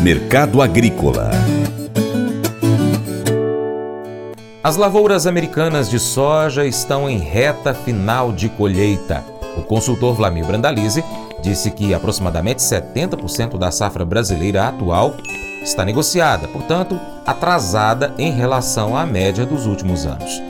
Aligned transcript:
Mercado 0.00 0.62
Agrícola 0.62 1.30
As 4.62 4.76
lavouras 4.76 5.26
americanas 5.26 5.90
de 5.90 5.98
soja 5.98 6.64
estão 6.64 7.08
em 7.08 7.18
reta 7.18 7.74
final 7.74 8.32
de 8.32 8.48
colheita. 8.48 9.24
O 9.56 9.62
consultor 9.62 10.14
Vlamir 10.14 10.46
Brandalize 10.46 11.04
disse 11.42 11.70
que 11.70 11.94
aproximadamente 11.94 12.60
70% 12.60 13.58
da 13.58 13.70
safra 13.70 14.04
brasileira 14.04 14.68
atual 14.68 15.14
está 15.62 15.84
negociada, 15.84 16.48
portanto, 16.48 16.98
atrasada 17.26 18.14
em 18.18 18.32
relação 18.32 18.96
à 18.96 19.04
média 19.04 19.44
dos 19.44 19.66
últimos 19.66 20.06
anos. 20.06 20.42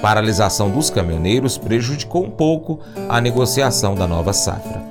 Paralisação 0.00 0.70
dos 0.70 0.88
caminhoneiros 0.88 1.58
prejudicou 1.58 2.24
um 2.24 2.30
pouco 2.30 2.80
a 3.08 3.20
negociação 3.20 3.94
da 3.94 4.06
nova 4.06 4.32
safra. 4.32 4.89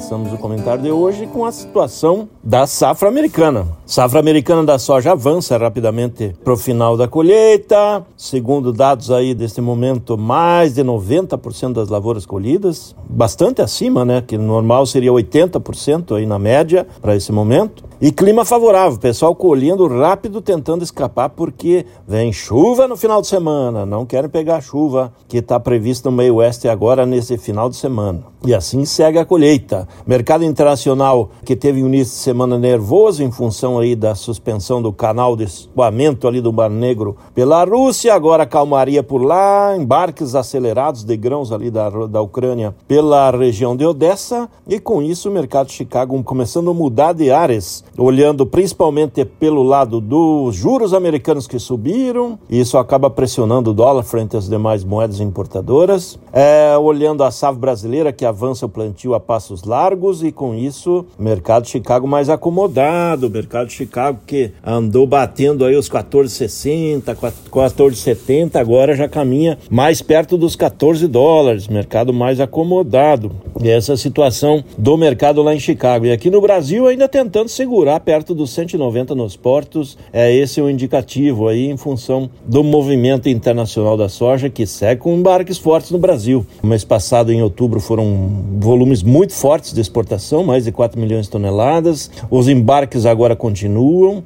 Começamos 0.00 0.32
o 0.32 0.38
comentário 0.38 0.82
de 0.82 0.90
hoje 0.90 1.26
com 1.26 1.44
a 1.44 1.52
situação 1.52 2.26
da 2.42 2.66
safra 2.66 3.06
americana. 3.06 3.66
Safra 3.90 4.20
americana 4.20 4.62
da 4.62 4.78
soja 4.78 5.10
avança 5.10 5.58
rapidamente 5.58 6.32
para 6.44 6.52
o 6.52 6.56
final 6.56 6.96
da 6.96 7.08
colheita. 7.08 8.06
Segundo 8.16 8.72
dados 8.72 9.10
aí 9.10 9.34
deste 9.34 9.60
momento, 9.60 10.16
mais 10.16 10.74
de 10.74 10.84
90% 10.84 11.72
das 11.72 11.88
lavouras 11.88 12.24
colhidas, 12.24 12.94
bastante 13.08 13.60
acima, 13.60 14.04
né? 14.04 14.22
Que 14.24 14.38
normal 14.38 14.86
seria 14.86 15.10
80% 15.10 16.16
aí 16.16 16.24
na 16.24 16.38
média 16.38 16.86
para 17.02 17.16
esse 17.16 17.32
momento. 17.32 17.90
E 18.00 18.10
clima 18.10 18.46
favorável, 18.46 18.98
pessoal 18.98 19.34
colhendo 19.34 19.86
rápido, 19.86 20.40
tentando 20.40 20.82
escapar, 20.82 21.28
porque 21.28 21.84
vem 22.08 22.32
chuva 22.32 22.88
no 22.88 22.96
final 22.96 23.20
de 23.20 23.26
semana. 23.26 23.84
Não 23.84 24.06
querem 24.06 24.30
pegar 24.30 24.56
a 24.56 24.60
chuva 24.62 25.12
que 25.28 25.36
está 25.36 25.60
prevista 25.60 26.10
no 26.10 26.16
meio 26.16 26.36
oeste 26.36 26.66
agora 26.66 27.04
nesse 27.04 27.36
final 27.36 27.68
de 27.68 27.76
semana. 27.76 28.22
E 28.46 28.54
assim 28.54 28.86
segue 28.86 29.18
a 29.18 29.24
colheita. 29.26 29.86
Mercado 30.06 30.44
internacional 30.44 31.28
que 31.44 31.54
teve 31.54 31.82
um 31.82 31.88
início 31.88 32.14
de 32.14 32.22
semana 32.22 32.58
nervoso 32.58 33.22
em 33.22 33.30
função 33.30 33.76
aí 33.80 33.96
da 33.96 34.14
suspensão 34.14 34.80
do 34.80 34.92
canal 34.92 35.36
de 35.36 35.44
escoamento 35.44 36.28
ali 36.28 36.40
do 36.40 36.52
Mar 36.52 36.70
Negro 36.70 37.16
pela 37.34 37.64
Rússia, 37.64 38.14
agora 38.14 38.46
calmaria 38.46 39.02
por 39.02 39.22
lá, 39.22 39.76
embarques 39.76 40.34
acelerados 40.34 41.04
de 41.04 41.16
grãos 41.16 41.50
ali 41.52 41.70
da, 41.70 41.88
da 41.88 42.20
Ucrânia 42.20 42.74
pela 42.86 43.30
região 43.30 43.76
de 43.76 43.84
Odessa, 43.84 44.48
e 44.68 44.78
com 44.78 45.02
isso 45.02 45.28
o 45.28 45.32
mercado 45.32 45.68
de 45.68 45.72
Chicago 45.72 46.22
começando 46.22 46.70
a 46.70 46.74
mudar 46.74 47.12
de 47.12 47.30
áreas 47.30 47.84
olhando 47.96 48.46
principalmente 48.46 49.24
pelo 49.24 49.62
lado 49.62 50.00
dos 50.00 50.54
juros 50.54 50.92
americanos 50.94 51.46
que 51.46 51.58
subiram, 51.58 52.38
e 52.48 52.60
isso 52.60 52.78
acaba 52.78 53.10
pressionando 53.10 53.70
o 53.70 53.74
dólar 53.74 54.02
frente 54.02 54.36
às 54.36 54.48
demais 54.48 54.84
moedas 54.84 55.20
importadoras, 55.20 56.18
é, 56.32 56.76
olhando 56.78 57.24
a 57.24 57.30
safra 57.30 57.60
brasileira 57.60 58.12
que 58.12 58.24
avança 58.24 58.66
o 58.66 58.68
plantio 58.68 59.14
a 59.14 59.20
passos 59.20 59.64
largos, 59.64 60.22
e 60.22 60.30
com 60.32 60.54
isso 60.54 61.06
o 61.18 61.22
mercado 61.22 61.64
de 61.64 61.70
Chicago 61.70 62.06
mais 62.06 62.28
acomodado, 62.28 63.26
o 63.26 63.30
mercado 63.30 63.69
de 63.70 63.76
Chicago 63.76 64.18
que 64.26 64.50
andou 64.64 65.06
batendo 65.06 65.64
aí 65.64 65.76
os 65.76 65.88
14,60, 65.88 67.16
14,70, 67.50 68.56
agora 68.56 68.94
já 68.94 69.08
caminha 69.08 69.56
mais 69.70 70.02
perto 70.02 70.36
dos 70.36 70.56
14 70.56 71.06
dólares, 71.06 71.68
mercado 71.68 72.12
mais 72.12 72.40
acomodado. 72.40 73.32
E 73.62 73.68
essa 73.68 73.96
situação 73.96 74.64
do 74.76 74.96
mercado 74.96 75.42
lá 75.42 75.54
em 75.54 75.60
Chicago. 75.60 76.06
E 76.06 76.12
aqui 76.12 76.30
no 76.30 76.40
Brasil 76.40 76.86
ainda 76.86 77.08
tentando 77.08 77.48
segurar 77.48 78.00
perto 78.00 78.34
dos 78.34 78.50
190 78.50 79.14
nos 79.14 79.36
portos. 79.36 79.96
É 80.12 80.34
esse 80.34 80.60
o 80.60 80.68
indicativo 80.68 81.46
aí 81.46 81.66
em 81.66 81.76
função 81.76 82.28
do 82.44 82.64
movimento 82.64 83.28
internacional 83.28 83.96
da 83.96 84.08
soja 84.08 84.50
que 84.50 84.66
segue 84.66 85.02
com 85.02 85.14
embarques 85.14 85.58
fortes 85.58 85.90
no 85.90 85.98
Brasil. 85.98 86.44
No 86.62 86.68
mês 86.68 86.84
passado, 86.84 87.32
em 87.32 87.42
outubro, 87.42 87.80
foram 87.80 88.30
volumes 88.58 89.02
muito 89.02 89.32
fortes 89.32 89.72
de 89.72 89.80
exportação, 89.80 90.42
mais 90.42 90.64
de 90.64 90.72
4 90.72 90.98
milhões 90.98 91.26
de 91.26 91.30
toneladas. 91.30 92.10
Os 92.30 92.48
embarques 92.48 93.06
agora 93.06 93.36
continuam 93.36 93.59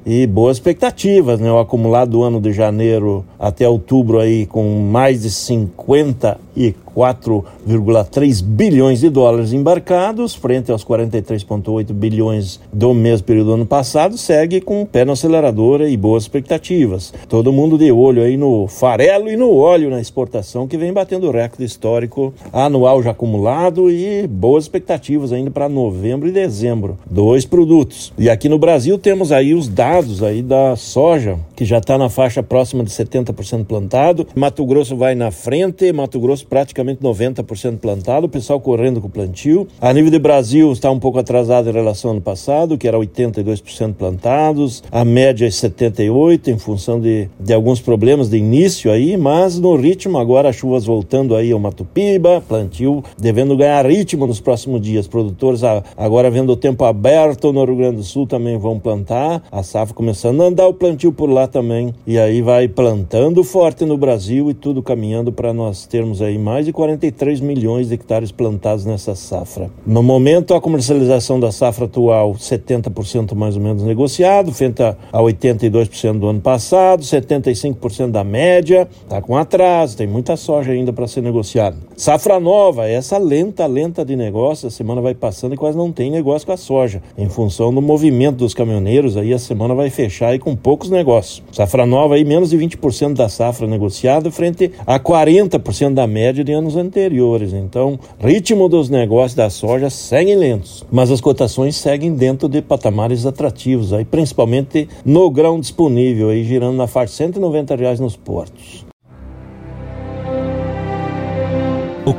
e 0.05 0.27
boas 0.27 0.57
expectativas, 0.57 1.41
né? 1.41 1.51
O 1.51 1.59
acumulado 1.59 2.11
do 2.11 2.23
ano 2.23 2.41
de 2.41 2.53
janeiro 2.53 3.25
até 3.39 3.69
outubro 3.69 4.21
aí 4.21 4.47
com 4.47 4.81
mais 4.81 5.23
de 5.23 5.31
50 5.31 6.44
e 6.57 6.75
4,3 6.95 8.43
bilhões 8.43 9.01
de 9.01 9.11
dólares 9.11 9.53
embarcados, 9.53 10.35
frente 10.35 10.71
aos 10.71 10.85
43,8 10.85 11.93
bilhões 11.93 12.61
do 12.73 12.95
mesmo 12.95 13.27
período 13.27 13.47
do 13.47 13.55
ano 13.55 13.67
passado, 13.67 14.17
segue 14.17 14.61
com 14.61 14.83
o 14.83 14.87
pé 14.87 15.05
na 15.05 15.13
aceleradora 15.13 15.89
e 15.89 15.97
boas 15.97 16.25
expectativas. 16.25 17.13
Todo 17.29 17.53
mundo 17.53 17.77
de 17.77 17.91
olho 17.91 18.23
aí 18.23 18.37
no 18.37 18.69
farelo 18.69 19.29
e 19.29 19.37
no 19.37 19.57
óleo 19.57 19.91
na 19.91 20.01
exportação, 20.01 20.69
que 20.69 20.77
vem 20.77 20.93
batendo 20.93 21.31
recorde 21.31 21.65
histórico 21.65 22.33
anual 22.53 23.03
já 23.03 23.11
acumulado 23.11 23.91
e 23.91 24.27
boas 24.27 24.65
expectativas 24.65 25.33
ainda 25.33 25.51
para 25.51 25.69
novembro 25.69 26.29
e 26.29 26.33
dezembro. 26.33 26.99
Dois 27.11 27.45
produtos. 27.45 28.13
E 28.19 28.31
aqui 28.31 28.49
no 28.49 28.59
Brasil 28.59 28.99
temos 28.99 29.33
aí 29.33 29.55
os 29.55 29.69
dados 29.69 30.23
aí 30.23 30.43
da 30.43 30.77
soja, 30.77 31.39
que 31.55 31.65
já 31.65 31.79
está 31.79 31.97
na 31.97 32.09
faixa 32.09 32.43
próxima 32.43 32.85
de 32.85 32.91
70% 32.91 33.65
plantado. 33.65 34.27
Mato 34.35 34.65
Grosso 34.65 34.97
vai 34.97 35.15
na 35.15 35.31
frente, 35.31 35.93
Mato 35.93 36.19
Grosso 36.21 36.47
praticamente 36.47 37.03
90% 37.03 37.79
plantado, 37.79 38.27
o 38.27 38.29
pessoal 38.29 38.61
correndo 38.61 39.01
com 39.01 39.07
o 39.07 39.11
plantio. 39.11 39.67
A 39.81 39.93
nível 39.93 40.11
de 40.11 40.19
Brasil 40.19 40.73
está 40.73 40.91
um 40.91 40.99
pouco 40.99 41.19
atrasado 41.19 41.69
em 41.69 41.73
relação 41.73 42.11
ao 42.11 42.17
ano 42.17 42.23
passado, 42.23 42.77
que 42.77 42.89
era 42.89 42.99
82% 42.99 43.95
plantados, 43.95 44.83
a 44.91 45.05
média 45.05 45.47
é 45.47 45.49
78% 45.49 46.49
em 46.49 46.59
função 46.59 47.01
de, 47.01 47.29
de 47.39 47.53
alguns 47.53 47.81
problemas 47.81 48.29
de 48.29 48.37
início 48.37 48.91
aí, 48.91 49.17
mas 49.17 49.59
no 49.59 49.77
ritmo 49.77 50.19
agora 50.19 50.49
as 50.49 50.57
chuvas 50.57 50.85
voltando 50.85 51.35
aí 51.37 51.53
ao 51.53 51.59
Mato 51.59 51.85
Piba, 51.85 52.43
plantio 52.47 53.03
devendo 53.19 53.57
ganhar 53.57 53.87
ritmo 53.87 54.27
nos 54.27 54.41
próximos 54.41 54.81
dias. 54.81 55.07
Produtores 55.07 55.63
agora 55.97 56.31
vendo 56.31 56.53
o 56.53 56.57
tempo 56.57 56.85
aberto 56.85 57.53
no 57.53 57.65
Rio 57.65 57.77
Grande 57.77 57.97
do 57.97 58.03
Sul 58.03 58.27
também 58.27 58.59
vão 58.59 58.79
plantar, 58.79 59.43
a 59.51 59.63
safra 59.63 59.95
começando 59.95 60.43
a 60.43 60.47
andar 60.47 60.67
o 60.67 60.75
plantio 60.75 61.13
por 61.13 61.29
lá 61.29 61.44
também, 61.47 61.95
e 62.07 62.19
aí 62.19 62.43
vai 62.43 62.69
plantando 62.69 63.43
forte 63.45 63.85
no 63.85 63.97
Brasil 63.97 64.51
e 64.51 64.55
tudo 64.55 64.83
caminhando 64.83 65.33
para 65.33 65.53
nós 65.53 65.87
termos 65.87 66.21
aí 66.21 66.39
mais 66.39 66.67
de 66.67 66.73
43 66.73 67.41
milhões 67.41 67.89
de 67.89 67.95
hectares 67.95 68.31
plantados 68.31 68.85
nessa 68.85 69.15
safra. 69.15 69.71
No 69.87 70.03
momento, 70.03 70.55
a 70.55 70.61
comercialização 70.61 71.39
da 71.39 71.53
safra 71.53 71.87
atual, 71.87 72.35
70% 72.35 73.35
mais 73.35 73.57
ou 73.57 73.63
menos 73.63 73.83
negociado, 73.83 74.53
frente 74.53 74.83
a 74.83 74.97
82% 75.13 76.19
do 76.19 76.29
ano 76.29 76.41
passado, 76.41 77.03
75% 77.03 78.11
da 78.11 78.25
média, 78.25 78.89
está 79.03 79.21
com 79.21 79.37
atraso, 79.37 79.97
tem 79.97 80.07
muita 80.07 80.37
soja 80.37 80.73
ainda 80.73 80.93
para 80.93 81.07
ser 81.07 81.23
negociada. 81.23 81.77
Safra 81.97 82.41
nova, 82.41 82.89
essa 82.89 83.19
lenta, 83.19 83.67
lenta 83.67 84.05
de 84.05 84.17
negócio, 84.17 84.67
a 84.67 84.71
semana 84.71 85.01
vai 85.01 85.15
passando 85.15 85.55
e 85.55 85.57
quase 85.57 85.79
não 85.79 85.93
tem 85.93 86.11
negócio 86.11 86.45
com 86.45 86.53
a 86.53 86.57
soja. 86.57 87.01
Em 87.17 87.29
função 87.29 87.73
do 87.73 87.81
movimento 87.81 88.39
dos 88.39 88.53
caminhoneiros, 88.53 89.17
aí 89.17 89.33
a 89.33 89.39
semana 89.39 89.77
vai 89.77 89.91
fechar 89.91 90.31
aí 90.31 90.41
com 90.41 90.57
poucos 90.57 90.91
negócios. 90.91 91.41
Safra 91.53 91.87
nova 91.87 92.17
aí, 92.17 92.25
menos 92.25 92.51
de 92.51 92.59
20% 92.59 93.15
da 93.15 93.29
safra 93.29 93.69
negociada, 93.69 94.29
frente 94.33 94.73
a 94.85 94.99
40% 94.99 95.95
da 95.95 96.05
média 96.05 96.43
de 96.43 96.53
anos 96.53 96.75
anteriores. 96.75 97.53
Então, 97.53 97.97
ritmo 98.19 98.69
dos 98.69 98.91
negócios 98.91 99.35
da 99.35 99.49
soja 99.49 99.89
seguem 99.89 100.35
lentos, 100.35 100.85
mas 100.91 101.13
as 101.13 101.21
cotações 101.21 101.77
seguem 101.77 102.13
dentro 102.17 102.49
de 102.49 102.61
patamares 102.61 103.25
atrativos, 103.25 103.93
aí 103.93 104.05
principalmente 104.05 104.89
no 105.05 105.31
grão 105.31 105.61
disponível, 105.61 106.31
aí 106.31 106.43
girando 106.43 106.77
na 106.77 106.89
faixa 106.89 107.13
de 107.13 107.17
190 107.19 107.77
reais 107.77 108.01
nos 108.01 108.17
portos. 108.17 108.84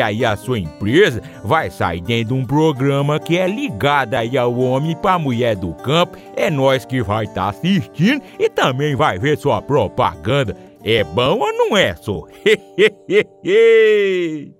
aí 0.00 0.24
a 0.24 0.36
sua 0.36 0.58
empresa 0.58 1.22
vai 1.44 1.70
sair 1.70 2.00
dentro 2.00 2.34
de 2.34 2.40
um 2.40 2.44
programa 2.44 3.18
que 3.18 3.38
é 3.38 3.46
ligado 3.46 4.14
aí 4.14 4.36
ao 4.36 4.56
homem 4.58 4.96
para 4.96 5.18
mulher 5.18 5.56
do 5.56 5.72
campo. 5.74 6.16
É 6.36 6.50
nós 6.50 6.84
que 6.84 7.02
vai 7.02 7.24
estar 7.24 7.42
tá 7.42 7.48
assistindo 7.50 8.22
e 8.38 8.48
também 8.48 8.94
vai 8.94 9.18
ver 9.18 9.38
sua 9.38 9.60
propaganda. 9.60 10.56
É 10.82 11.04
bom 11.04 11.38
ou 11.38 11.52
não 11.52 11.76
é, 11.76 11.94
só? 11.94 12.26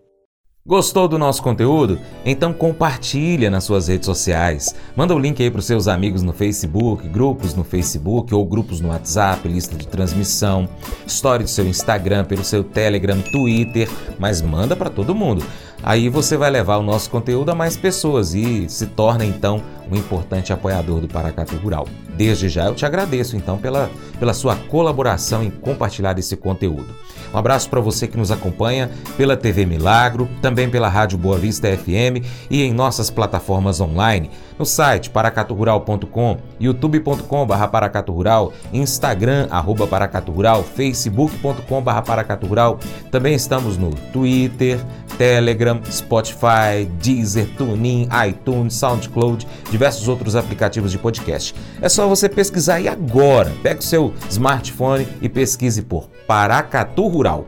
Gostou 0.70 1.08
do 1.08 1.18
nosso 1.18 1.42
conteúdo? 1.42 1.98
Então 2.24 2.52
compartilha 2.52 3.50
nas 3.50 3.64
suas 3.64 3.88
redes 3.88 4.06
sociais. 4.06 4.72
Manda 4.94 5.12
o 5.12 5.18
link 5.18 5.42
aí 5.42 5.50
para 5.50 5.58
os 5.58 5.64
seus 5.64 5.88
amigos 5.88 6.22
no 6.22 6.32
Facebook, 6.32 7.08
grupos 7.08 7.56
no 7.56 7.64
Facebook 7.64 8.32
ou 8.32 8.46
grupos 8.46 8.80
no 8.80 8.90
WhatsApp, 8.90 9.48
lista 9.48 9.74
de 9.74 9.88
transmissão, 9.88 10.68
story 11.08 11.42
do 11.42 11.50
seu 11.50 11.66
Instagram, 11.66 12.24
pelo 12.24 12.44
seu 12.44 12.62
Telegram, 12.62 13.20
Twitter, 13.20 13.90
mas 14.16 14.40
manda 14.40 14.76
para 14.76 14.88
todo 14.88 15.12
mundo. 15.12 15.44
Aí 15.82 16.08
você 16.08 16.36
vai 16.36 16.50
levar 16.50 16.76
o 16.76 16.84
nosso 16.84 17.10
conteúdo 17.10 17.50
a 17.50 17.54
mais 17.54 17.76
pessoas 17.76 18.32
e 18.32 18.68
se 18.68 18.86
torna 18.86 19.24
então 19.24 19.60
um 19.90 19.96
importante 19.96 20.52
apoiador 20.52 21.00
do 21.00 21.08
Paracatu 21.08 21.56
Rural. 21.56 21.86
Desde 22.16 22.48
já 22.48 22.66
eu 22.66 22.74
te 22.74 22.84
agradeço 22.84 23.36
então 23.36 23.58
pela, 23.58 23.90
pela 24.18 24.34
sua 24.34 24.56
colaboração 24.56 25.42
em 25.42 25.50
compartilhar 25.50 26.18
esse 26.18 26.36
conteúdo. 26.36 26.94
Um 27.32 27.38
abraço 27.38 27.70
para 27.70 27.80
você 27.80 28.08
que 28.08 28.16
nos 28.16 28.30
acompanha 28.30 28.90
pela 29.16 29.36
TV 29.36 29.64
Milagro, 29.64 30.28
também 30.42 30.68
pela 30.68 30.88
Rádio 30.88 31.16
Boa 31.16 31.38
Vista 31.38 31.68
FM 31.68 32.26
e 32.50 32.62
em 32.62 32.72
nossas 32.72 33.08
plataformas 33.08 33.80
online, 33.80 34.30
no 34.58 34.66
site 34.66 35.10
paracaturural.com, 35.10 36.38
youtube.com.br 36.58 37.66
paracaturural, 37.70 38.52
instagram 38.72 39.46
arroba 39.50 39.86
paracaturural, 39.86 40.64
facebook.com.br 40.64 42.02
paracaturural. 42.04 42.78
Também 43.10 43.34
estamos 43.34 43.76
no 43.78 43.90
Twitter, 44.12 44.80
Telegram, 45.16 45.80
Spotify, 45.90 46.88
Deezer, 47.00 47.46
TuneIn, 47.56 48.08
iTunes, 48.28 48.74
SoundCloud, 48.74 49.46
diversos 49.80 50.08
outros 50.08 50.36
aplicativos 50.36 50.92
de 50.92 50.98
podcast. 50.98 51.54
É 51.80 51.88
só 51.88 52.06
você 52.06 52.28
pesquisar 52.28 52.74
aí 52.74 52.86
agora. 52.86 53.50
Pega 53.62 53.80
o 53.80 53.82
seu 53.82 54.12
smartphone 54.28 55.08
e 55.22 55.28
pesquise 55.28 55.80
por 55.80 56.10
Paracatu 56.26 57.08
Rural. 57.08 57.46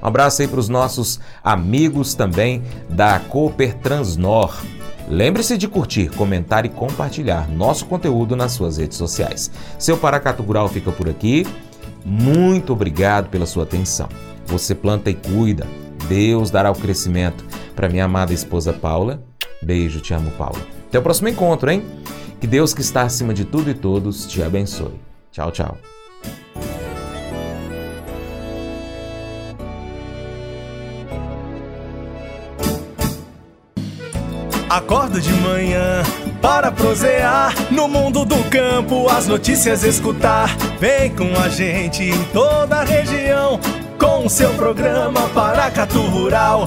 Um 0.00 0.06
abraço 0.06 0.42
aí 0.42 0.46
para 0.48 0.60
os 0.60 0.68
nossos 0.68 1.18
amigos 1.42 2.14
também 2.14 2.62
da 2.88 3.18
Cooper 3.18 3.74
Transnor. 3.78 4.62
Lembre-se 5.08 5.58
de 5.58 5.66
curtir, 5.66 6.08
comentar 6.10 6.64
e 6.64 6.68
compartilhar 6.68 7.48
nosso 7.50 7.84
conteúdo 7.86 8.36
nas 8.36 8.52
suas 8.52 8.76
redes 8.76 8.96
sociais. 8.96 9.50
Seu 9.76 9.96
Paracatu 9.96 10.44
Rural 10.44 10.68
fica 10.68 10.92
por 10.92 11.08
aqui. 11.08 11.44
Muito 12.04 12.72
obrigado 12.72 13.28
pela 13.28 13.44
sua 13.44 13.64
atenção. 13.64 14.08
Você 14.46 14.72
planta 14.72 15.10
e 15.10 15.14
cuida. 15.14 15.66
Deus 16.08 16.48
dará 16.48 16.70
o 16.70 16.76
crescimento. 16.76 17.44
Para 17.74 17.88
minha 17.88 18.04
amada 18.04 18.32
esposa 18.32 18.72
Paula, 18.72 19.20
beijo, 19.60 20.00
te 20.00 20.14
amo, 20.14 20.30
Paula. 20.32 20.81
Até 20.92 20.98
o 20.98 21.02
próximo 21.02 21.26
encontro, 21.26 21.70
hein? 21.70 21.82
Que 22.38 22.46
Deus 22.46 22.74
que 22.74 22.82
está 22.82 23.00
acima 23.00 23.32
de 23.32 23.46
tudo 23.46 23.70
e 23.70 23.72
todos 23.72 24.26
te 24.26 24.42
abençoe. 24.42 25.00
Tchau, 25.30 25.50
tchau. 25.50 25.78
Acordo 34.68 35.18
de 35.18 35.32
manhã 35.32 36.02
para 36.42 36.70
prosear 36.70 37.54
no 37.72 37.88
mundo 37.88 38.26
do 38.26 38.44
campo, 38.50 39.08
as 39.08 39.26
notícias 39.26 39.84
escutar. 39.84 40.54
Vem 40.78 41.08
com 41.16 41.32
a 41.42 41.48
gente 41.48 42.02
em 42.02 42.24
toda 42.34 42.76
a 42.76 42.84
região 42.84 43.58
com 43.98 44.28
seu 44.28 44.52
programa 44.54 45.28
Paracatu 45.28 46.02
Rural. 46.02 46.66